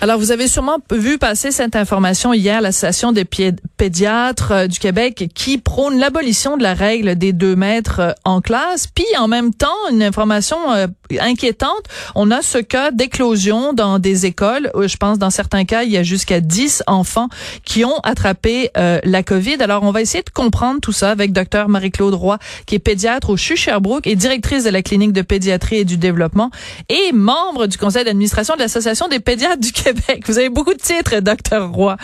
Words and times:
Alors, 0.00 0.18
vous 0.18 0.30
avez 0.30 0.48
sûrement 0.48 0.78
vu 0.90 1.18
passer 1.18 1.50
cette 1.50 1.76
information 1.76 2.32
hier, 2.32 2.60
l'Association 2.62 3.12
des 3.12 3.24
pédiatres 3.24 4.52
euh, 4.52 4.66
du 4.66 4.78
Québec 4.78 5.30
qui 5.34 5.58
prône 5.58 5.98
l'abolition 5.98 6.56
de 6.56 6.62
la 6.62 6.72
règle 6.72 7.16
des 7.16 7.32
deux 7.32 7.54
mètres 7.54 8.00
euh, 8.00 8.12
en 8.24 8.40
classe. 8.40 8.86
Puis, 8.86 9.04
en 9.18 9.28
même 9.28 9.52
temps, 9.52 9.68
une 9.90 10.02
information 10.02 10.56
euh, 10.72 10.86
inquiétante, 11.20 11.82
on 12.14 12.30
a 12.30 12.40
ce 12.40 12.56
cas 12.56 12.90
d'éclosion 12.90 13.74
dans 13.74 13.98
des 13.98 14.24
écoles. 14.24 14.70
Je 14.74 14.96
pense, 14.96 15.18
dans 15.18 15.30
certains 15.30 15.66
cas, 15.66 15.82
il 15.82 15.90
y 15.90 15.98
a 15.98 16.02
jusqu'à 16.02 16.40
10 16.40 16.84
enfants 16.86 17.28
qui 17.64 17.84
ont 17.84 17.98
attrapé 18.04 18.70
la 18.74 19.22
COVID. 19.22 19.56
Alors, 19.60 19.82
on 19.82 19.90
va 19.90 20.00
essayer 20.00 20.22
de 20.22 20.30
comprendre 20.30 20.80
tout 20.80 20.92
ça 20.92 21.10
avec 21.10 21.32
Dr 21.32 21.68
Marie-Claude 21.68 22.14
Roy, 22.14 22.38
qui 22.64 22.76
est 22.76 22.78
pédiatre 22.78 23.28
au 23.28 23.36
CHU 23.36 23.56
Sherbrooke 23.56 24.06
et 24.06 24.16
directrice 24.16 24.64
de 24.64 24.70
la 24.70 24.80
clinique 24.80 25.12
de 25.12 25.20
pédiatrie 25.20 25.76
et 25.76 25.84
du 25.84 25.98
développement 25.98 26.50
et 26.88 27.12
membre 27.12 27.66
du 27.66 27.76
conseil 27.76 28.04
d'administration 28.04 28.54
de 28.54 28.60
l'Association 28.60 28.91
des 29.08 29.20
pédiatres 29.20 29.60
du 29.60 29.72
Québec. 29.72 30.24
Vous 30.26 30.38
avez 30.38 30.48
beaucoup 30.48 30.74
de 30.74 30.78
titres, 30.78 31.20
docteur 31.20 31.70
Roy. 31.72 31.96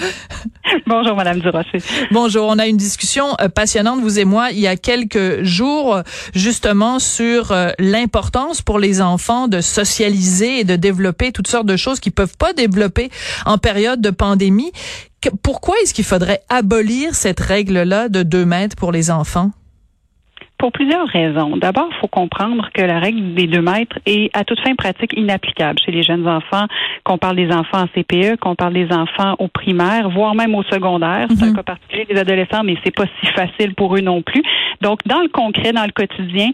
Bonjour, 0.86 1.17
Madame 1.17 1.41
Durocher. 1.41 1.78
Bonjour. 2.11 2.47
On 2.48 2.58
a 2.58 2.67
une 2.67 2.77
discussion 2.77 3.36
euh, 3.41 3.48
passionnante, 3.48 4.00
vous 4.00 4.19
et 4.19 4.25
moi, 4.25 4.50
il 4.50 4.58
y 4.58 4.67
a 4.67 4.77
quelques 4.77 5.42
jours, 5.42 6.03
justement, 6.34 6.98
sur 6.98 7.53
euh, 7.53 7.70
l'importance 7.78 8.62
pour 8.62 8.78
les 8.78 9.00
enfants 9.00 9.48
de 9.48 9.61
socialiser 9.61 10.61
et 10.61 10.64
de 10.64 10.77
développer 10.77 11.33
toutes 11.33 11.48
sortes 11.48 11.67
de 11.67 11.77
choses 11.77 12.00
qu'ils 12.00 12.12
peuvent 12.12 12.36
pas 12.39 12.53
développer 12.53 13.11
en 13.45 13.58
période 13.58 14.00
de 14.00 14.11
pandémie. 14.11 14.73
pourquoi 15.42 15.75
est-ce 15.83 15.92
qu'il 15.92 16.05
faudrait 16.05 16.41
abolir 16.48 17.14
cette 17.14 17.41
règle-là 17.41 18.08
de 18.08 18.23
deux 18.23 18.45
mètres 18.45 18.77
pour 18.77 18.92
les 18.92 19.11
enfants? 19.11 19.50
Pour 20.59 20.73
plusieurs 20.73 21.06
raisons. 21.06 21.56
D'abord, 21.56 21.89
il 21.92 22.01
faut 22.01 22.09
comprendre 22.09 22.69
que 22.75 22.83
la 22.83 22.98
règle 22.98 23.34
des 23.34 23.47
deux 23.47 23.62
mètres 23.62 23.97
est 24.06 24.37
à 24.37 24.42
toute 24.42 24.59
fin 24.61 24.75
pratique 24.75 25.12
inapplicable 25.17 25.78
chez 25.78 25.92
les 25.92 26.03
jeunes 26.03 26.27
enfants, 26.27 26.67
qu'on 27.05 27.17
parle 27.17 27.37
des 27.37 27.53
enfants 27.53 27.83
en 27.83 27.87
CPE, 27.87 28.39
qu'on 28.41 28.56
parle 28.56 28.75
des 28.75 28.92
enfants 28.92 29.36
au 29.39 29.47
primaire, 29.47 30.11
voire 30.11 30.34
même 30.34 30.56
au 30.56 30.64
secondaire. 30.64 31.29
C'est 31.31 31.45
un 31.45 31.51
mhm. 31.51 31.56
cas 31.56 31.62
particulier 31.62 32.06
des 32.06 32.19
adolescents, 32.19 32.64
mais 32.64 32.77
c'est 32.83 32.95
pas 32.95 33.05
si 33.20 33.27
facile 33.33 33.75
pour 33.77 33.97
eux 33.97 34.01
non 34.01 34.20
plus. 34.23 34.42
Donc, 34.81 34.98
dans 35.06 35.20
le 35.20 35.29
concret, 35.29 35.73
dans 35.73 35.84
le 35.84 35.92
quotidien, 35.92 36.51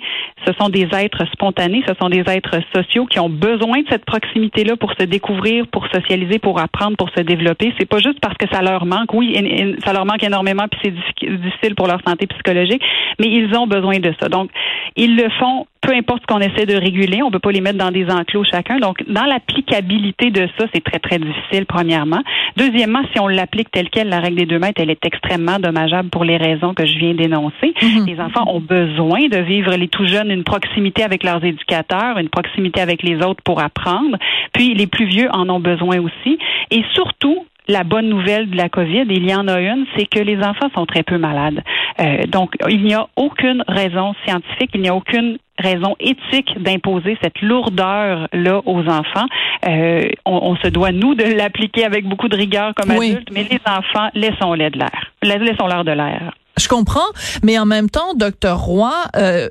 ce 0.46 0.52
sont 0.60 0.68
des 0.68 0.86
êtres 0.92 1.24
spontanés, 1.32 1.82
ce 1.88 1.94
sont 1.98 2.10
des 2.10 2.24
êtres 2.26 2.60
sociaux 2.74 3.06
qui 3.06 3.20
ont 3.20 3.30
besoin 3.30 3.80
de 3.80 3.86
cette 3.88 4.04
proximité-là 4.04 4.76
pour 4.76 4.92
se 4.92 5.04
découvrir, 5.04 5.66
pour 5.68 5.86
socialiser, 5.88 6.38
pour 6.38 6.60
apprendre, 6.60 6.98
pour 6.98 7.08
se 7.16 7.22
développer. 7.22 7.72
C'est 7.78 7.88
pas 7.88 8.00
juste 8.00 8.20
parce 8.20 8.36
que 8.36 8.46
ça 8.52 8.60
leur 8.60 8.84
manque. 8.84 9.14
Oui, 9.14 9.34
ça 9.82 9.94
leur 9.94 10.04
manque 10.04 10.22
énormément, 10.22 10.64
puis 10.70 10.80
c'est 10.84 11.26
difficile 11.38 11.74
pour 11.74 11.86
leur 11.86 12.00
santé 12.06 12.26
psychologique, 12.26 12.82
mais 13.18 13.28
ils 13.28 13.56
ont 13.56 13.66
besoin 13.66 13.93
de 14.00 14.14
ça. 14.20 14.28
Donc, 14.28 14.50
ils 14.96 15.16
le 15.16 15.28
font 15.38 15.66
peu 15.84 15.94
importe 15.94 16.22
ce 16.22 16.26
qu'on 16.26 16.40
essaie 16.40 16.66
de 16.66 16.76
réguler, 16.76 17.22
on 17.22 17.26
ne 17.26 17.32
peut 17.32 17.38
pas 17.38 17.52
les 17.52 17.60
mettre 17.60 17.78
dans 17.78 17.90
des 17.90 18.06
enclos 18.10 18.44
chacun. 18.44 18.78
Donc, 18.78 19.02
dans 19.06 19.24
l'applicabilité 19.24 20.30
de 20.30 20.48
ça, 20.58 20.66
c'est 20.72 20.82
très, 20.82 20.98
très 20.98 21.18
difficile, 21.18 21.66
premièrement. 21.66 22.22
Deuxièmement, 22.56 23.02
si 23.12 23.20
on 23.20 23.28
l'applique 23.28 23.70
telle 23.70 23.90
quelle, 23.90 24.08
la 24.08 24.20
règle 24.20 24.36
des 24.36 24.46
deux 24.46 24.58
mètres, 24.58 24.80
elle 24.80 24.90
est 24.90 25.04
extrêmement 25.04 25.58
dommageable 25.58 26.08
pour 26.08 26.24
les 26.24 26.36
raisons 26.36 26.74
que 26.74 26.86
je 26.86 26.96
viens 26.96 27.14
d'énoncer. 27.14 27.74
Mhm. 27.82 28.06
Les 28.06 28.20
enfants 28.20 28.44
ont 28.46 28.60
besoin 28.60 29.28
de 29.28 29.38
vivre, 29.38 29.74
les 29.74 29.88
tout 29.88 30.06
jeunes, 30.06 30.30
une 30.30 30.44
proximité 30.44 31.02
avec 31.02 31.22
leurs 31.22 31.44
éducateurs, 31.44 32.18
une 32.18 32.30
proximité 32.30 32.80
avec 32.80 33.02
les 33.02 33.16
autres 33.16 33.42
pour 33.44 33.60
apprendre. 33.60 34.16
Puis, 34.52 34.74
les 34.74 34.86
plus 34.86 35.06
vieux 35.06 35.28
en 35.32 35.48
ont 35.50 35.60
besoin 35.60 35.98
aussi. 36.00 36.38
Et 36.70 36.82
surtout, 36.94 37.44
la 37.68 37.84
bonne 37.84 38.08
nouvelle 38.08 38.50
de 38.50 38.56
la 38.56 38.68
COVID, 38.68 39.04
il 39.08 39.28
y 39.28 39.34
en 39.34 39.48
a 39.48 39.60
une, 39.60 39.86
c'est 39.96 40.06
que 40.06 40.20
les 40.20 40.36
enfants 40.38 40.68
sont 40.74 40.86
très 40.86 41.02
peu 41.02 41.18
malades. 41.18 41.62
Euh, 42.00 42.24
donc, 42.26 42.54
il 42.68 42.82
n'y 42.82 42.94
a 42.94 43.06
aucune 43.16 43.64
raison 43.66 44.14
scientifique, 44.26 44.70
il 44.74 44.82
n'y 44.82 44.88
a 44.88 44.94
aucune 44.94 45.38
raison 45.58 45.94
éthique 46.00 46.60
d'imposer 46.60 47.16
cette 47.22 47.40
lourdeur-là 47.40 48.60
aux 48.66 48.86
enfants. 48.88 49.26
Euh, 49.66 50.08
on, 50.26 50.56
se 50.56 50.68
doit, 50.68 50.92
nous, 50.92 51.14
de 51.14 51.24
l'appliquer 51.36 51.84
avec 51.84 52.06
beaucoup 52.06 52.28
de 52.28 52.36
rigueur 52.36 52.74
comme 52.74 52.90
adultes, 52.90 53.28
mais 53.32 53.44
les 53.44 53.60
enfants, 53.66 54.10
laissons-les 54.14 54.70
de 54.70 54.78
l'air. 54.78 55.12
Laissons-leur 55.22 55.84
de 55.84 55.92
l'air. 55.92 56.32
Je 56.56 56.68
comprends, 56.68 57.00
mais 57.42 57.58
en 57.58 57.66
même 57.66 57.90
temps, 57.90 58.14
docteur 58.14 58.60
Roy, 58.60 58.94
euh, 59.16 59.48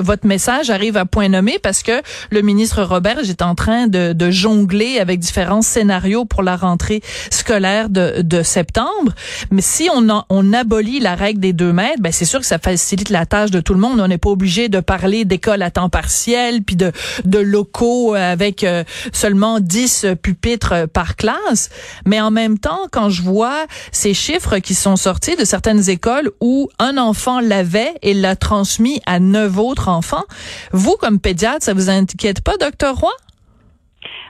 votre 0.00 0.26
message 0.26 0.70
arrive 0.70 0.96
à 0.96 1.04
point 1.04 1.28
nommé 1.28 1.58
parce 1.62 1.82
que 1.82 2.00
le 2.30 2.40
ministre 2.40 2.82
Robert 2.82 3.18
est 3.18 3.42
en 3.42 3.54
train 3.54 3.88
de, 3.88 4.14
de, 4.14 4.30
jongler 4.30 4.98
avec 4.98 5.20
différents 5.20 5.60
scénarios 5.60 6.24
pour 6.24 6.42
la 6.42 6.56
rentrée 6.56 7.02
scolaire 7.30 7.90
de, 7.90 8.22
de 8.22 8.42
septembre. 8.42 9.12
Mais 9.50 9.60
si 9.60 9.90
on, 9.92 10.06
on 10.30 10.52
abolit 10.54 10.98
la 10.98 11.14
règle 11.14 11.40
des 11.40 11.52
deux 11.52 11.74
mètres, 11.74 12.00
ben 12.00 12.10
c'est 12.10 12.24
sûr 12.24 12.40
que 12.40 12.46
ça 12.46 12.58
facilite 12.58 13.10
la 13.10 13.26
tâche 13.26 13.50
de 13.50 13.60
tout 13.60 13.74
le 13.74 13.80
monde. 13.80 14.00
On 14.00 14.08
n'est 14.08 14.16
pas 14.16 14.30
obligé 14.30 14.70
de 14.70 14.80
parler 14.80 15.26
d'école 15.26 15.60
à 15.60 15.70
temps 15.70 15.90
partiel 15.90 16.62
puis 16.62 16.76
de, 16.76 16.90
de 17.26 17.38
locaux 17.38 18.14
avec 18.14 18.64
euh, 18.64 18.82
seulement 19.12 19.60
10 19.60 20.06
pupitres 20.22 20.88
par 20.88 21.16
classe. 21.16 21.68
Mais 22.06 22.20
en 22.20 22.30
même 22.30 22.58
temps, 22.58 22.86
quand 22.90 23.10
je 23.10 23.20
vois 23.20 23.66
ces 23.92 24.14
chiffres 24.14 24.58
qui 24.58 24.74
sont 24.74 24.96
sortis 24.96 25.36
de 25.36 25.44
certaines 25.44 25.90
écoles 25.90 26.30
un 26.78 26.98
enfant 26.98 27.40
l'avait 27.40 27.94
et 28.02 28.14
l'a 28.14 28.36
transmis 28.36 29.00
à 29.06 29.20
neuf 29.20 29.58
autres 29.58 29.88
enfants. 29.88 30.24
Vous, 30.72 30.96
comme 31.00 31.20
pédiatre, 31.20 31.62
ça 31.62 31.74
vous 31.74 31.90
inquiète 31.90 32.42
pas, 32.42 32.56
docteur 32.58 32.96
Roy? 32.96 33.12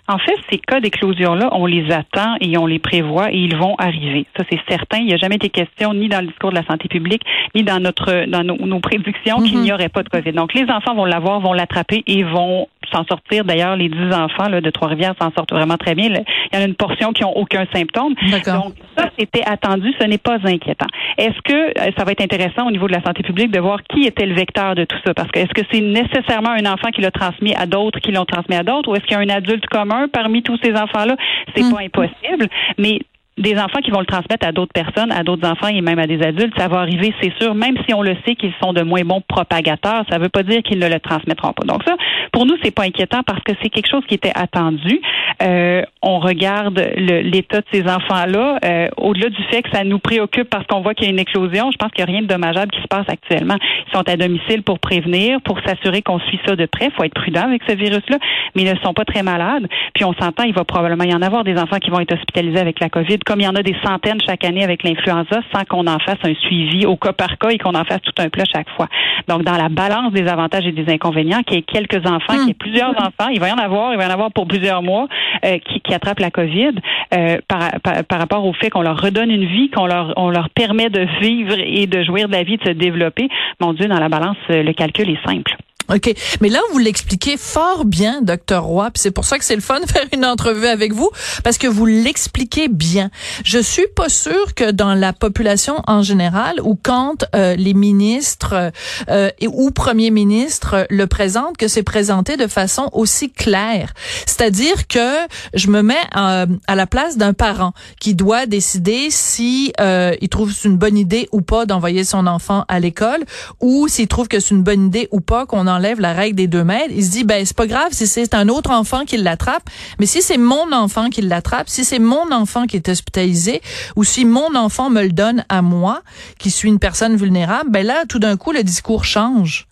En 0.08 0.18
fait, 0.18 0.36
ces 0.48 0.58
cas 0.58 0.80
d'éclosion-là, 0.80 1.48
on 1.52 1.66
les 1.66 1.90
attend 1.90 2.36
et 2.40 2.56
on 2.58 2.66
les 2.66 2.78
prévoit 2.78 3.32
et 3.32 3.38
ils 3.38 3.56
vont 3.56 3.74
arriver. 3.76 4.24
Ça, 4.36 4.44
c'est 4.48 4.60
certain. 4.68 4.98
Il 4.98 5.06
n'y 5.06 5.14
a 5.14 5.16
jamais 5.16 5.34
été 5.34 5.50
question, 5.50 5.94
ni 5.94 6.08
dans 6.08 6.20
le 6.20 6.28
discours 6.28 6.50
de 6.50 6.54
la 6.54 6.64
santé 6.64 6.86
publique, 6.86 7.22
ni 7.56 7.64
dans 7.64 7.80
notre 7.80 8.26
dans 8.26 8.44
nos, 8.44 8.80
prédictions, 8.80 9.42
qu'il 9.42 9.60
n'y 9.60 9.72
aurait 9.72 9.88
pas 9.88 10.04
de 10.04 10.08
COVID. 10.08 10.32
Donc, 10.32 10.54
les 10.54 10.70
enfants 10.70 10.94
vont 10.94 11.06
l'avoir, 11.06 11.40
vont 11.40 11.52
l'attraper 11.52 12.04
et 12.06 12.22
vont 12.22 12.68
s'en 12.96 13.04
sortir. 13.04 13.44
D'ailleurs, 13.44 13.76
les 13.76 13.88
dix 13.88 14.12
enfants 14.12 14.48
là, 14.48 14.60
de 14.60 14.70
Trois-Rivières 14.70 15.14
s'en 15.20 15.30
sortent 15.32 15.52
vraiment 15.52 15.76
très 15.76 15.94
bien. 15.94 16.08
Il 16.08 16.56
y 16.56 16.58
en 16.58 16.62
a 16.62 16.66
une 16.66 16.74
portion 16.74 17.12
qui 17.12 17.22
n'ont 17.22 17.36
aucun 17.36 17.66
symptôme. 17.72 18.14
Donc, 18.46 18.74
ça, 18.96 19.10
c'était 19.18 19.44
attendu. 19.44 19.92
Ce 20.00 20.06
n'est 20.06 20.18
pas 20.18 20.38
inquiétant. 20.44 20.86
Est-ce 21.18 21.40
que 21.42 21.80
euh, 21.80 21.90
ça 21.96 22.04
va 22.04 22.12
être 22.12 22.22
intéressant 22.22 22.66
au 22.66 22.70
niveau 22.70 22.86
de 22.86 22.92
la 22.92 23.02
santé 23.02 23.22
publique 23.22 23.50
de 23.50 23.60
voir 23.60 23.82
qui 23.84 24.06
était 24.06 24.26
le 24.26 24.34
vecteur 24.34 24.74
de 24.74 24.84
tout 24.84 24.96
ça? 25.04 25.14
Parce 25.14 25.30
que 25.30 25.40
est-ce 25.40 25.54
que 25.54 25.62
c'est 25.70 25.80
nécessairement 25.80 26.50
un 26.50 26.66
enfant 26.66 26.90
qui 26.90 27.00
l'a 27.00 27.10
transmis 27.10 27.54
à 27.54 27.66
d'autres 27.66 28.00
qui 28.00 28.12
l'ont 28.12 28.24
transmis 28.24 28.56
à 28.56 28.62
d'autres? 28.62 28.90
Ou 28.90 28.96
est-ce 28.96 29.04
qu'il 29.04 29.16
y 29.16 29.20
a 29.20 29.22
un 29.22 29.36
adulte 29.36 29.66
commun 29.66 30.08
parmi 30.08 30.42
tous 30.42 30.58
ces 30.62 30.72
enfants-là? 30.72 31.16
C'est 31.54 31.62
hmm. 31.62 31.72
pas 31.72 31.80
impossible, 31.80 32.48
mais 32.78 33.00
des 33.38 33.54
enfants 33.58 33.80
qui 33.84 33.90
vont 33.90 34.00
le 34.00 34.06
transmettre 34.06 34.46
à 34.46 34.52
d'autres 34.52 34.72
personnes, 34.72 35.12
à 35.12 35.22
d'autres 35.22 35.46
enfants 35.46 35.68
et 35.68 35.80
même 35.82 35.98
à 35.98 36.06
des 36.06 36.22
adultes, 36.22 36.54
ça 36.56 36.68
va 36.68 36.78
arriver, 36.78 37.14
c'est 37.20 37.32
sûr, 37.38 37.54
même 37.54 37.76
si 37.86 37.92
on 37.92 38.02
le 38.02 38.16
sait 38.26 38.34
qu'ils 38.34 38.54
sont 38.62 38.72
de 38.72 38.82
moins 38.82 39.02
bons 39.02 39.20
propagateurs, 39.20 40.04
ça 40.10 40.18
ne 40.18 40.22
veut 40.22 40.30
pas 40.30 40.42
dire 40.42 40.62
qu'ils 40.62 40.78
ne 40.78 40.88
le 40.88 40.98
transmettront 41.00 41.52
pas. 41.52 41.66
Donc 41.66 41.82
ça, 41.86 41.96
pour 42.32 42.46
nous, 42.46 42.54
c'est 42.62 42.70
pas 42.70 42.84
inquiétant 42.84 43.22
parce 43.26 43.42
que 43.42 43.52
c'est 43.62 43.68
quelque 43.68 43.90
chose 43.90 44.04
qui 44.08 44.14
était 44.14 44.32
attendu. 44.34 45.00
Euh, 45.42 45.82
on 46.02 46.18
regarde 46.18 46.78
l'état 46.96 47.60
de 47.60 47.66
ces 47.72 47.82
enfants-là, 47.82 48.58
euh, 48.64 48.86
au-delà 48.96 49.28
du 49.28 49.42
fait 49.50 49.62
que 49.62 49.70
ça 49.70 49.84
nous 49.84 49.98
préoccupe 49.98 50.48
parce 50.48 50.66
qu'on 50.66 50.80
voit 50.80 50.94
qu'il 50.94 51.06
y 51.06 51.08
a 51.08 51.12
une 51.12 51.18
éclosion, 51.18 51.70
je 51.70 51.76
pense 51.76 51.90
qu'il 51.92 52.04
n'y 52.04 52.10
a 52.10 52.12
rien 52.12 52.22
de 52.22 52.26
dommageable 52.26 52.70
qui 52.70 52.80
se 52.80 52.88
passe 52.88 53.06
actuellement. 53.08 53.56
Ils 53.86 53.96
sont 53.96 54.08
à 54.08 54.16
domicile 54.16 54.62
pour 54.62 54.78
prévenir, 54.78 55.40
pour 55.42 55.60
s'assurer 55.60 56.00
qu'on 56.00 56.20
suit 56.20 56.40
ça 56.46 56.56
de 56.56 56.66
près. 56.66 56.86
Il 56.86 56.92
faut 56.92 57.04
être 57.04 57.14
prudent 57.14 57.42
avec 57.42 57.62
ce 57.68 57.74
virus-là, 57.74 58.18
mais 58.54 58.62
ils 58.62 58.72
ne 58.72 58.78
sont 58.78 58.94
pas 58.94 59.04
très 59.04 59.22
malades. 59.22 59.66
Puis 59.94 60.04
on 60.04 60.14
s'entend, 60.14 60.44
il 60.44 60.54
va 60.54 60.64
probablement 60.64 61.04
y 61.04 61.14
en 61.14 61.22
avoir 61.22 61.44
des 61.44 61.58
enfants 61.58 61.78
qui 61.78 61.90
vont 61.90 62.00
être 62.00 62.14
hospitalisés 62.14 62.58
avec 62.58 62.80
la 62.80 62.88
COVID 62.88 63.18
comme 63.26 63.40
il 63.40 63.44
y 63.44 63.48
en 63.48 63.56
a 63.56 63.62
des 63.62 63.76
centaines 63.84 64.20
chaque 64.24 64.44
année 64.44 64.62
avec 64.62 64.84
l'influenza, 64.84 65.40
sans 65.52 65.64
qu'on 65.64 65.86
en 65.86 65.98
fasse 65.98 66.18
un 66.22 66.34
suivi 66.34 66.86
au 66.86 66.96
cas 66.96 67.12
par 67.12 67.36
cas 67.38 67.50
et 67.50 67.58
qu'on 67.58 67.74
en 67.74 67.84
fasse 67.84 68.00
tout 68.02 68.14
un 68.18 68.28
plat 68.28 68.44
chaque 68.50 68.70
fois. 68.70 68.88
Donc, 69.28 69.42
dans 69.42 69.56
la 69.56 69.68
balance 69.68 70.12
des 70.12 70.28
avantages 70.28 70.64
et 70.64 70.72
des 70.72 70.90
inconvénients, 70.90 71.42
qu'il 71.42 71.56
y 71.56 71.58
ait 71.58 71.62
quelques 71.62 72.06
enfants, 72.06 72.34
qu'il 72.34 72.46
y 72.46 72.50
ait 72.50 72.52
hmm. 72.52 72.58
plusieurs 72.58 72.90
enfants, 72.90 73.28
il 73.32 73.40
va 73.40 73.48
y 73.48 73.52
en 73.52 73.58
avoir, 73.58 73.92
il 73.92 73.98
va 73.98 74.04
y 74.04 74.06
en 74.06 74.12
avoir 74.12 74.30
pour 74.30 74.46
plusieurs 74.46 74.82
mois 74.82 75.08
euh, 75.44 75.58
qui, 75.58 75.80
qui, 75.80 75.92
attrapent 75.92 76.20
la 76.20 76.30
COVID 76.30 76.74
euh, 77.14 77.38
par, 77.48 78.04
par, 78.06 78.18
rapport 78.18 78.44
au 78.46 78.52
fait 78.52 78.70
qu'on 78.70 78.82
leur 78.82 79.00
redonne 79.00 79.30
une 79.30 79.46
vie, 79.46 79.70
qu'on 79.70 79.86
leur, 79.86 80.12
on 80.16 80.30
leur 80.30 80.48
permet 80.50 80.88
de 80.88 81.06
vivre 81.20 81.56
et 81.58 81.86
de 81.86 82.04
jouir 82.04 82.28
de 82.28 82.32
la 82.32 82.44
vie, 82.44 82.58
de 82.58 82.64
se 82.64 82.72
développer. 82.72 83.28
Mon 83.60 83.72
Dieu, 83.72 83.88
dans 83.88 83.98
la 83.98 84.08
balance, 84.08 84.36
le 84.48 84.72
calcul 84.72 85.10
est 85.10 85.28
simple. 85.28 85.56
OK. 85.88 86.12
Mais 86.40 86.48
là, 86.48 86.60
vous 86.72 86.78
l'expliquez 86.78 87.36
fort 87.36 87.84
bien, 87.84 88.20
docteur 88.22 88.64
Roy, 88.64 88.90
puis 88.90 89.00
c'est 89.00 89.10
pour 89.10 89.24
ça 89.24 89.38
que 89.38 89.44
c'est 89.44 89.54
le 89.54 89.62
fun 89.62 89.80
de 89.80 89.86
faire 89.86 90.06
une 90.12 90.24
entrevue 90.24 90.66
avec 90.66 90.92
vous, 90.92 91.10
parce 91.44 91.58
que 91.58 91.66
vous 91.66 91.86
l'expliquez 91.86 92.68
bien. 92.68 93.10
Je 93.44 93.58
suis 93.58 93.86
pas 93.94 94.08
sûre 94.08 94.54
que 94.54 94.70
dans 94.70 94.94
la 94.94 95.12
population 95.12 95.82
en 95.86 96.02
général, 96.02 96.60
ou 96.62 96.78
quand 96.80 97.24
euh, 97.34 97.54
les 97.56 97.74
ministres 97.74 98.72
euh, 99.08 99.30
ou 99.46 99.70
premiers 99.70 100.10
ministres 100.10 100.86
le 100.90 101.06
présentent, 101.06 101.56
que 101.56 101.68
c'est 101.68 101.82
présenté 101.82 102.36
de 102.36 102.46
façon 102.46 102.88
aussi 102.92 103.30
claire. 103.30 103.92
C'est-à-dire 104.26 104.88
que 104.88 105.16
je 105.54 105.68
me 105.68 105.82
mets 105.82 105.94
euh, 106.16 106.46
à 106.66 106.74
la 106.74 106.86
place 106.86 107.16
d'un 107.16 107.32
parent 107.32 107.72
qui 108.00 108.14
doit 108.14 108.46
décider 108.46 109.08
si 109.10 109.72
il 109.78 110.28
trouve 110.28 110.52
c'est 110.52 110.68
une 110.68 110.78
bonne 110.78 110.98
idée 110.98 111.28
ou 111.32 111.40
pas 111.40 111.66
d'envoyer 111.66 112.04
son 112.04 112.26
enfant 112.26 112.64
à 112.68 112.80
l'école, 112.80 113.24
ou 113.60 113.88
s'il 113.88 114.08
trouve 114.08 114.28
que 114.28 114.40
c'est 114.40 114.54
une 114.54 114.62
bonne 114.62 114.86
idée 114.86 115.08
ou 115.10 115.20
pas 115.20 115.46
qu'on 115.46 115.66
enlève 115.76 116.00
la 116.00 116.12
règle 116.12 116.36
des 116.36 116.46
deux 116.46 116.64
mètres, 116.64 116.90
il 116.90 117.04
se 117.04 117.10
dit 117.10 117.24
ben 117.24 117.44
c'est 117.44 117.56
pas 117.56 117.66
grave 117.66 117.88
si 117.92 118.06
c'est 118.06 118.34
un 118.34 118.48
autre 118.48 118.70
enfant 118.70 119.04
qui 119.04 119.16
l'attrape, 119.16 119.62
mais 119.98 120.06
si 120.06 120.22
c'est 120.22 120.38
mon 120.38 120.72
enfant 120.72 121.10
qui 121.10 121.22
l'attrape, 121.22 121.68
si 121.68 121.84
c'est 121.84 121.98
mon 121.98 122.32
enfant 122.32 122.66
qui 122.66 122.76
est 122.76 122.88
hospitalisé 122.88 123.60
ou 123.96 124.04
si 124.04 124.24
mon 124.24 124.54
enfant 124.54 124.90
me 124.90 125.02
le 125.02 125.12
donne 125.12 125.44
à 125.48 125.62
moi, 125.62 126.00
qui 126.38 126.50
suis 126.50 126.68
une 126.68 126.78
personne 126.78 127.16
vulnérable, 127.16 127.70
ben 127.70 127.86
là 127.86 128.04
tout 128.08 128.18
d'un 128.18 128.36
coup 128.36 128.52
le 128.52 128.62
discours 128.62 129.04
change. 129.04 129.66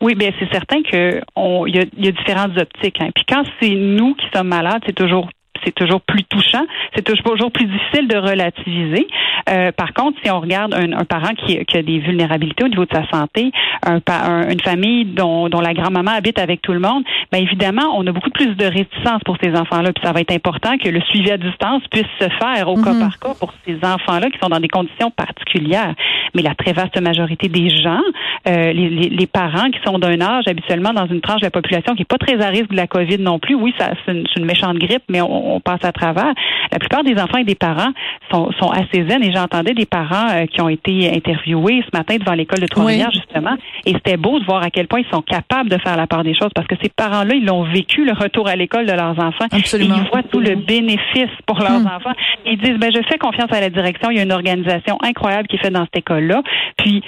Oui, 0.00 0.14
bien 0.14 0.30
c'est 0.38 0.50
certain 0.50 0.82
que 0.82 1.20
il 1.66 1.76
y 1.76 1.78
a, 1.78 1.84
y 1.96 2.08
a, 2.08 2.12
différentes 2.12 2.56
optiques. 2.56 3.00
Hein. 3.00 3.10
Puis 3.14 3.24
quand 3.28 3.42
c'est 3.60 3.74
nous 3.74 4.14
qui 4.14 4.26
sommes 4.34 4.48
malades, 4.48 4.82
c'est 4.86 4.94
toujours 4.94 5.28
c'est 5.64 5.74
toujours 5.74 6.00
plus 6.00 6.24
touchant, 6.24 6.64
c'est 6.94 7.02
toujours 7.02 7.50
plus 7.50 7.66
difficile 7.66 8.08
de 8.08 8.16
relativiser. 8.16 9.06
Euh, 9.48 9.72
par 9.72 9.92
contre, 9.94 10.18
si 10.22 10.30
on 10.30 10.40
regarde 10.40 10.74
un, 10.74 10.92
un 10.92 11.04
parent 11.04 11.34
qui, 11.34 11.64
qui, 11.64 11.76
a 11.76 11.82
des 11.82 11.98
vulnérabilités 11.98 12.64
au 12.64 12.68
niveau 12.68 12.84
de 12.84 12.94
sa 12.94 13.08
santé, 13.08 13.52
un, 13.84 14.00
une 14.48 14.60
famille 14.60 15.04
dont, 15.04 15.48
dont 15.48 15.60
la 15.60 15.74
grand-maman 15.74 16.12
habite 16.12 16.38
avec 16.38 16.62
tout 16.62 16.72
le 16.72 16.80
monde, 16.80 17.04
bien 17.32 17.42
évidemment, 17.42 17.94
on 17.96 18.06
a 18.06 18.12
beaucoup 18.12 18.30
plus 18.30 18.54
de 18.56 18.64
réticence 18.64 19.22
pour 19.24 19.36
ces 19.42 19.54
enfants-là. 19.54 19.92
Puis 19.92 20.04
ça 20.04 20.12
va 20.12 20.20
être 20.20 20.32
important 20.32 20.76
que 20.78 20.88
le 20.88 21.00
suivi 21.02 21.30
à 21.30 21.38
distance 21.38 21.82
puisse 21.90 22.06
se 22.20 22.28
faire 22.28 22.68
au 22.68 22.76
cas 22.76 22.92
mhm. 22.92 23.00
par 23.00 23.18
cas 23.18 23.34
pour 23.38 23.52
ces 23.66 23.76
enfants-là 23.76 24.30
qui 24.30 24.38
sont 24.42 24.48
dans 24.48 24.60
des 24.60 24.68
conditions 24.68 25.10
particulières. 25.10 25.94
Mais 26.34 26.42
la 26.42 26.54
très 26.54 26.72
vaste 26.72 27.00
majorité 27.00 27.48
des 27.48 27.68
gens, 27.70 28.02
euh, 28.48 28.72
les, 28.72 28.88
les, 28.88 29.08
les, 29.08 29.26
parents 29.26 29.70
qui 29.70 29.78
sont 29.84 29.98
d'un 29.98 30.20
âge 30.20 30.44
habituellement 30.46 30.92
dans 30.92 31.06
une 31.06 31.20
tranche 31.20 31.40
de 31.40 31.46
la 31.46 31.50
population 31.50 31.94
qui 31.94 32.02
est 32.02 32.04
pas 32.04 32.18
très 32.18 32.40
à 32.40 32.48
risque 32.48 32.70
de 32.70 32.76
la 32.76 32.86
COVID 32.86 33.18
non 33.18 33.38
plus, 33.38 33.54
oui, 33.54 33.74
ça 33.78 33.90
c'est 34.04 34.12
une, 34.12 34.26
une, 34.36 34.44
méchante 34.44 34.78
grippe, 34.78 35.02
mais 35.08 35.20
on, 35.20 35.49
on, 35.50 35.60
passe 35.60 35.84
à 35.84 35.92
travers. 35.92 36.32
La 36.72 36.78
plupart 36.78 37.04
des 37.04 37.20
enfants 37.20 37.38
et 37.38 37.44
des 37.44 37.54
parents 37.54 37.92
sont, 38.30 38.50
sont 38.58 38.70
assez 38.70 39.06
zen 39.08 39.22
et 39.22 39.32
j'entendais 39.32 39.74
des 39.74 39.86
parents 39.86 40.28
euh, 40.30 40.46
qui 40.46 40.60
ont 40.60 40.68
été 40.68 41.10
interviewés 41.14 41.82
ce 41.90 41.96
matin 41.96 42.16
devant 42.16 42.32
l'école 42.32 42.60
de 42.60 42.66
Trois-Rivières 42.66 43.12
justement 43.12 43.56
et 43.84 43.92
c'était 43.92 44.16
beau 44.16 44.38
de 44.38 44.44
voir 44.44 44.62
à 44.62 44.70
quel 44.70 44.86
point 44.88 45.00
ils 45.00 45.10
sont 45.10 45.22
capables 45.22 45.68
de 45.68 45.78
faire 45.78 45.96
la 45.96 46.06
part 46.06 46.24
des 46.24 46.34
choses 46.34 46.50
parce 46.54 46.66
que 46.66 46.76
ces 46.82 46.88
parents-là, 46.88 47.34
ils 47.34 47.44
l'ont 47.44 47.64
vécu 47.64 48.04
le 48.04 48.12
retour 48.12 48.48
à 48.48 48.56
l'école 48.56 48.86
de 48.86 48.92
leurs 48.92 49.18
enfants. 49.18 49.46
Absolument. 49.50 49.96
Et 49.96 49.98
ils 49.98 50.08
voient 50.08 50.22
tout 50.22 50.40
le 50.40 50.54
bénéfice 50.56 51.30
pour 51.46 51.58
leurs 51.58 51.80
hmm. 51.80 51.86
enfants. 51.86 52.12
ils 52.46 52.58
disent 52.58 52.78
ben 52.78 52.90
je 52.94 53.02
fais 53.08 53.18
confiance 53.18 53.52
à 53.52 53.60
la 53.60 53.70
direction, 53.70 54.10
il 54.10 54.16
y 54.16 54.20
a 54.20 54.22
une 54.22 54.32
organisation 54.32 54.98
incroyable 55.02 55.48
qui 55.48 55.56
est 55.56 55.60
faite 55.60 55.72
dans 55.72 55.84
cette 55.84 55.98
école-là. 55.98 56.42
Puis 56.76 57.02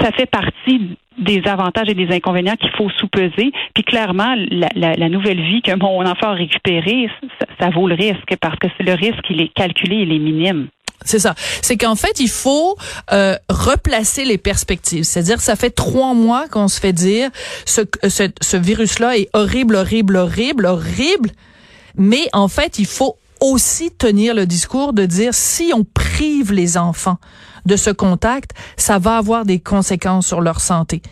ça 0.00 0.10
fait 0.12 0.26
partie 0.26 0.96
des 1.22 1.42
avantages 1.46 1.88
et 1.88 1.94
des 1.94 2.14
inconvénients 2.14 2.56
qu'il 2.56 2.70
faut 2.70 2.90
sous-peser. 2.90 3.52
Puis 3.74 3.84
clairement, 3.84 4.34
la, 4.74 5.08
nouvelle 5.08 5.40
vie 5.40 5.62
que 5.62 5.74
mon 5.74 6.04
enfant 6.06 6.28
a 6.28 6.34
récupérée, 6.34 7.08
ça, 7.40 7.46
ça 7.60 7.70
vaut 7.70 7.88
le 7.88 7.94
risque 7.94 8.36
parce 8.40 8.58
que 8.58 8.68
le 8.80 8.94
risque, 8.94 9.24
il 9.30 9.40
est 9.40 9.52
calculé, 9.54 9.96
il 9.96 10.12
est 10.12 10.18
minime. 10.18 10.68
C'est 11.04 11.18
ça. 11.18 11.34
C'est 11.62 11.76
qu'en 11.76 11.96
fait, 11.96 12.20
il 12.20 12.28
faut 12.28 12.76
euh, 13.12 13.36
replacer 13.48 14.24
les 14.24 14.38
perspectives. 14.38 15.04
C'est-à-dire, 15.04 15.40
ça 15.40 15.56
fait 15.56 15.70
trois 15.70 16.14
mois 16.14 16.48
qu'on 16.48 16.68
se 16.68 16.80
fait 16.80 16.92
dire 16.92 17.30
ce, 17.64 17.82
ce, 18.08 18.24
ce 18.40 18.56
virus-là 18.56 19.16
est 19.18 19.28
horrible, 19.32 19.76
horrible, 19.76 20.16
horrible, 20.16 20.66
horrible. 20.66 21.30
Mais 21.96 22.28
en 22.32 22.48
fait, 22.48 22.78
il 22.78 22.86
faut 22.86 23.16
aussi 23.42 23.90
tenir 23.96 24.34
le 24.34 24.46
discours 24.46 24.92
de 24.92 25.04
dire 25.04 25.34
si 25.34 25.72
on 25.74 25.84
prive 25.84 26.52
les 26.52 26.78
enfants 26.78 27.18
de 27.66 27.76
ce 27.76 27.90
contact, 27.90 28.52
ça 28.76 28.98
va 28.98 29.16
avoir 29.16 29.44
des 29.44 29.60
conséquences 29.60 30.26
sur 30.26 30.40
leur 30.40 30.60
santé. 30.60 31.02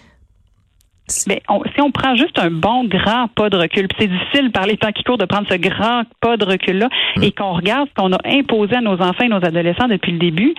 Mais 1.27 1.43
si 1.75 1.81
on 1.81 1.91
prend 1.91 2.15
juste 2.15 2.39
un 2.39 2.51
bon 2.51 2.85
grand 2.85 3.29
pas 3.35 3.51
de 3.51 3.57
recul, 3.57 3.89
c'est 3.99 4.07
difficile 4.07 4.53
par 4.53 4.67
les 4.67 4.77
temps 4.77 4.93
qui 4.93 5.03
courent 5.03 5.19
de 5.19 5.25
prendre 5.25 5.49
ce 5.51 5.57
grand 5.57 6.03
pas 6.21 6.37
de 6.37 6.45
recul-là 6.45 6.89
mm. 7.17 7.23
et 7.25 7.33
qu'on 7.33 7.53
regarde 7.53 7.89
ce 7.89 8.01
qu'on 8.01 8.13
a 8.13 8.21
imposé 8.25 8.77
à 8.77 8.81
nos 8.81 9.01
enfants 9.01 9.25
et 9.25 9.29
nos 9.29 9.45
adolescents 9.45 9.89
depuis 9.89 10.13
le 10.13 10.19
début, 10.19 10.55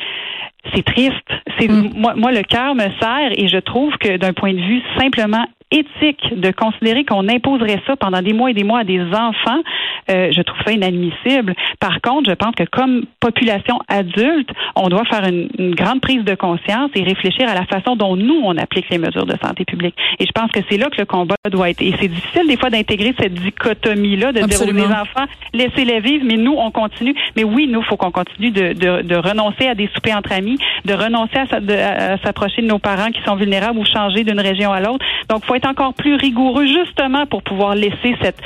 c'est 0.74 0.84
triste. 0.84 1.16
C'est 1.58 1.70
mm. 1.70 1.92
moi, 1.96 2.16
moi, 2.16 2.32
le 2.32 2.44
cœur 2.44 2.76
me 2.76 2.90
serre 3.00 3.32
et 3.32 3.48
je 3.48 3.58
trouve 3.58 3.94
que 3.98 4.18
d'un 4.18 4.34
point 4.34 4.54
de 4.54 4.60
vue 4.60 4.82
simplement 5.00 5.46
éthique 5.72 6.40
de 6.40 6.52
considérer 6.52 7.06
qu'on 7.06 7.28
imposerait 7.28 7.82
ça 7.88 7.96
pendant 7.96 8.22
des 8.22 8.34
mois 8.34 8.52
et 8.52 8.54
des 8.54 8.64
mois 8.64 8.80
à 8.80 8.84
des 8.84 9.02
enfants, 9.02 9.62
euh, 10.10 10.32
je 10.32 10.42
trouve 10.42 10.60
ça 10.66 10.72
inadmissible. 10.72 11.56
Par 11.80 12.02
contre, 12.02 12.30
je 12.30 12.36
pense 12.36 12.54
que 12.56 12.64
comme 12.64 13.06
population 13.20 13.80
adulte, 13.88 14.50
on 14.76 14.90
doit 14.90 15.06
faire 15.06 15.26
une, 15.26 15.48
une, 15.58 15.76
grande 15.76 16.02
prise 16.02 16.24
de 16.24 16.36
conscience 16.36 16.92
et 16.96 17.04
réfléchir 17.04 17.48
à 17.48 17.54
la 17.54 17.66
façon 17.66 17.96
dont 17.96 18.16
nous, 18.16 18.42
on 18.44 18.58
applique 18.58 18.90
les 18.90 18.98
mesures 18.98 19.26
de 19.26 19.36
santé 19.42 19.64
publique. 19.64 19.96
Et 20.20 20.26
je 20.26 20.32
pense 20.34 20.52
que 20.52 20.60
c'est 20.70 20.78
là 20.78 20.90
que 20.90 21.00
le 21.00 21.06
combat 21.06 21.36
doit 21.50 21.70
être. 21.70 21.82
Et 21.82 21.94
c'est 22.00 22.08
difficile 22.08 22.48
des 22.48 22.58
fois 22.58 22.70
d'intégrer 22.70 23.14
cette 23.20 23.34
dichotomie-là, 23.34 24.34
de 24.34 24.42
dire 24.42 24.62
aux 24.62 24.92
enfants, 24.92 25.26
laissez-les 25.54 26.00
vivre, 26.02 26.26
mais 26.28 26.38
nous, 26.38 26.56
on 26.58 26.72
continue. 26.72 27.16
Mais 27.36 27.44
oui, 27.44 27.68
nous, 27.68 27.80
il 27.80 27.86
faut 27.86 27.98
qu'on 27.98 28.12
continue 28.12 28.52
de, 28.52 28.74
de, 28.74 29.02
de, 29.04 29.16
renoncer 29.16 29.68
à 29.68 29.76
des 29.76 29.90
soupers 29.94 30.18
entre 30.18 30.34
amis, 30.34 30.58
de 30.86 30.94
renoncer 30.94 31.38
à, 31.38 32.14
à 32.14 32.18
s'approcher 32.20 32.62
de 32.62 32.68
nos 32.68 32.80
parents 32.80 33.12
qui 33.12 33.22
sont 33.24 33.36
vulnérables 33.36 33.78
ou 33.78 33.86
changer 33.86 34.24
d'une 34.24 34.40
région 34.40 34.72
à 34.72 34.82
l'autre. 34.82 35.06
Donc, 35.30 35.46
faut 35.46 35.61
encore 35.66 35.94
plus 35.94 36.16
rigoureux 36.16 36.66
justement 36.66 37.26
pour 37.26 37.44
pouvoir 37.44 37.76
laisser 37.76 38.16
cette, 38.22 38.40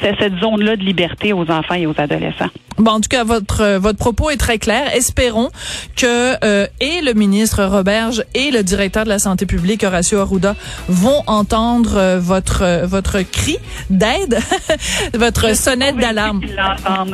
cette, 0.00 0.38
zone-là 0.40 0.76
de 0.76 0.84
liberté 0.84 1.32
aux 1.32 1.50
enfants 1.50 1.74
et 1.74 1.86
aux 1.86 1.98
adolescents. 1.98 2.50
Bon, 2.78 2.92
en 2.92 3.00
tout 3.00 3.08
cas, 3.08 3.24
votre 3.24 3.60
euh, 3.60 3.78
votre 3.78 3.98
propos 3.98 4.30
est 4.30 4.36
très 4.36 4.58
clair. 4.58 4.94
Espérons 4.94 5.50
que 5.96 6.36
euh, 6.44 6.66
et 6.80 7.00
le 7.02 7.12
ministre 7.12 7.64
Roberge 7.64 8.24
et 8.34 8.50
le 8.50 8.62
directeur 8.62 9.04
de 9.04 9.08
la 9.08 9.18
santé 9.18 9.46
publique 9.46 9.84
Horacio 9.84 10.18
Arruda 10.18 10.54
vont 10.88 11.22
entendre 11.26 11.96
euh, 11.96 12.20
votre 12.20 12.62
euh, 12.62 12.86
votre 12.86 13.20
cri 13.22 13.58
d'aide, 13.90 14.38
votre 15.14 15.54
sonnette 15.56 15.96
d'alarme. 15.96 16.40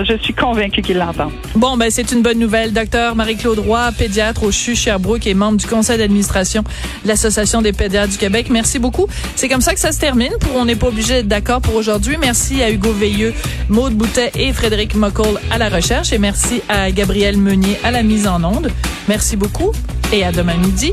Je 0.09 0.17
suis 0.23 0.35
convaincue 0.35 0.83
qu'ils 0.83 0.99
l'entendent. 0.99 1.33
Bon, 1.55 1.77
ben 1.77 1.91
c'est 1.91 2.13
une 2.13 2.23
bonne 2.23 2.39
nouvelle. 2.39 2.73
Docteur 2.73 3.17
Marie-Claude 3.17 3.59
Roy, 3.59 3.91
pédiatre 3.97 4.45
au 4.45 4.53
CHU 4.53 4.77
Sherbrooke 4.77 5.27
et 5.27 5.35
membre 5.35 5.59
du 5.59 5.67
conseil 5.67 5.99
d'administration 5.99 6.63
de 7.03 7.09
l'Association 7.09 7.63
des 7.63 7.73
pédiatres 7.73 8.13
du 8.13 8.19
Québec. 8.19 8.49
Merci 8.51 8.79
beaucoup. 8.79 9.07
C'est 9.37 9.49
comme 9.49 9.61
ça 9.61 9.75
que 9.75 9.81
ça 9.81 9.93
se 9.93 9.99
termine. 9.99 10.33
Pour 10.41 10.57
on 10.57 10.65
n'est 10.65 10.77
pas 10.77 10.89
obligé 10.89 11.15
d'être 11.15 11.29
d'accord 11.29 11.61
pour 11.61 11.75
aujourd'hui. 11.75 12.17
Merci 12.21 12.63
à 12.63 12.71
Hugo 12.71 12.93
Veilleux, 12.93 13.35
Maude 13.69 13.95
Boutet 13.95 14.33
et 14.35 14.53
Frédéric 14.53 14.95
Moccol 14.95 15.39
à 15.51 15.59
la 15.59 15.69
recherche 15.69 16.13
et 16.13 16.19
merci 16.19 16.63
à 16.69 16.91
Gabriel 16.91 17.37
Meunier 17.37 17.79
à 17.85 17.91
la 17.91 18.03
mise 18.03 18.27
en 18.27 18.43
onde. 18.45 18.71
Merci 19.09 19.37
beaucoup 19.37 19.73
et 20.13 20.25
à 20.25 20.33
demain 20.33 20.57
midi. 20.57 20.93